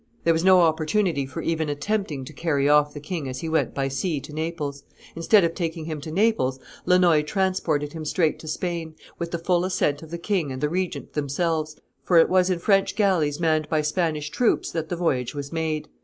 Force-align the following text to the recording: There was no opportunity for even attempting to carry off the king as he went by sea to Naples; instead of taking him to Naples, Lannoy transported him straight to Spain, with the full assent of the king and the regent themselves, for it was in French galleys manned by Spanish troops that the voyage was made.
There 0.23 0.33
was 0.33 0.43
no 0.43 0.61
opportunity 0.61 1.27
for 1.27 1.43
even 1.43 1.69
attempting 1.69 2.25
to 2.25 2.33
carry 2.33 2.67
off 2.67 2.91
the 2.95 2.99
king 2.99 3.29
as 3.29 3.41
he 3.41 3.49
went 3.49 3.75
by 3.75 3.87
sea 3.87 4.19
to 4.21 4.33
Naples; 4.33 4.83
instead 5.15 5.43
of 5.43 5.53
taking 5.53 5.85
him 5.85 6.01
to 6.01 6.09
Naples, 6.09 6.57
Lannoy 6.87 7.21
transported 7.21 7.93
him 7.93 8.03
straight 8.03 8.39
to 8.39 8.47
Spain, 8.47 8.95
with 9.19 9.29
the 9.29 9.37
full 9.37 9.63
assent 9.63 10.01
of 10.01 10.09
the 10.09 10.17
king 10.17 10.51
and 10.51 10.59
the 10.59 10.69
regent 10.69 11.13
themselves, 11.13 11.75
for 12.03 12.17
it 12.17 12.29
was 12.29 12.49
in 12.49 12.57
French 12.57 12.95
galleys 12.95 13.39
manned 13.39 13.69
by 13.69 13.83
Spanish 13.83 14.31
troops 14.31 14.71
that 14.71 14.89
the 14.89 14.95
voyage 14.95 15.35
was 15.35 15.51
made. 15.53 15.87